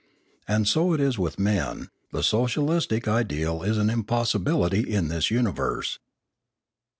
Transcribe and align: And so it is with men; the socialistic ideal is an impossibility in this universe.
And 0.47 0.67
so 0.67 0.93
it 0.93 0.99
is 0.99 1.19
with 1.19 1.37
men; 1.37 1.91
the 2.11 2.23
socialistic 2.23 3.07
ideal 3.07 3.61
is 3.61 3.77
an 3.77 3.91
impossibility 3.91 4.79
in 4.91 5.09
this 5.09 5.29
universe. 5.29 5.99